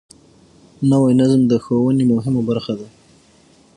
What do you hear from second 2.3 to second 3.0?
برخه ده